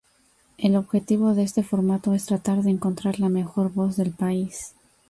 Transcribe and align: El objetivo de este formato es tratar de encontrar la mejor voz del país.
El 0.57 0.75
objetivo 0.77 1.35
de 1.35 1.43
este 1.43 1.61
formato 1.61 2.15
es 2.15 2.25
tratar 2.25 2.63
de 2.63 2.71
encontrar 2.71 3.19
la 3.19 3.29
mejor 3.29 3.71
voz 3.71 3.97
del 3.97 4.09
país. 4.09 4.73